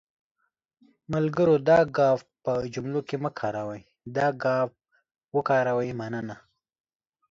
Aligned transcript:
ملګرو 1.13 1.55
دا 1.69 1.79
گ 1.95 1.97
په 2.43 2.53
جملو 2.73 3.01
کې 3.07 3.15
مه 3.23 3.31
کاروٸ، 3.39 3.85
دا 4.15 4.27
ګ 4.41 4.45
وکاروٸ.مننه 5.35 6.35